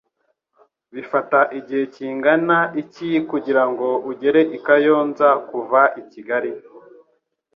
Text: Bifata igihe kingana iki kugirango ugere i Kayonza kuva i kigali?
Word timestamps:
Bifata 0.93 1.39
igihe 1.59 1.83
kingana 1.93 2.57
iki 2.81 3.09
kugirango 3.29 3.87
ugere 4.11 4.41
i 4.57 4.59
Kayonza 4.65 5.29
kuva 5.49 5.81
i 6.01 6.03
kigali? 6.11 6.51